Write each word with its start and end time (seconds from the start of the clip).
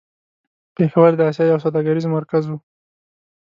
پېښور 0.75 1.09
د 1.15 1.21
آسيا 1.29 1.45
يو 1.51 1.63
سوداګريز 1.65 2.05
مرکز 2.15 2.43
و. 2.47 2.51